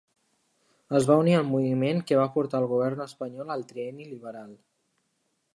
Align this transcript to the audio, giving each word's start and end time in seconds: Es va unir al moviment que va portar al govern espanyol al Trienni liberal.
Es 0.99 1.05
va 1.09 1.17
unir 1.23 1.35
al 1.41 1.45
moviment 1.49 2.01
que 2.11 2.19
va 2.21 2.27
portar 2.37 2.63
al 2.63 2.67
govern 2.73 3.07
espanyol 3.09 3.55
al 3.57 3.69
Trienni 3.73 4.11
liberal. 4.17 4.53